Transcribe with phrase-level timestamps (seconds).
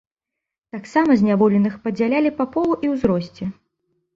[0.75, 3.43] Таксама зняволеных падзялялі па полу і ўзросце.